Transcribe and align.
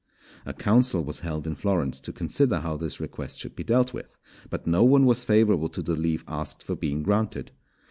A 0.47 0.53
council 0.55 1.03
was 1.03 1.19
held 1.19 1.45
in 1.45 1.53
Florence 1.53 1.99
to 1.99 2.11
consider 2.11 2.61
how 2.61 2.75
this 2.75 2.99
request 2.99 3.37
should 3.37 3.55
be 3.55 3.63
dealt 3.63 3.93
with, 3.93 4.17
but 4.49 4.65
no 4.65 4.83
one 4.83 5.05
was 5.05 5.23
favourable 5.23 5.69
to 5.69 5.83
the 5.83 5.95
leave 5.95 6.23
asked 6.27 6.63
for 6.63 6.75
being 6.75 7.03
granted. 7.03 7.51